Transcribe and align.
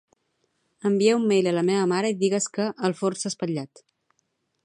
Envia 0.89 1.17
un 1.17 1.27
mail 1.31 1.49
a 1.51 1.53
la 1.57 1.65
meva 1.67 1.83
mare 1.91 2.11
i 2.15 2.17
digues 2.23 2.49
que 2.57 2.67
"el 2.89 2.97
forn 3.03 3.19
s'ha 3.21 3.33
espatllat". 3.35 3.87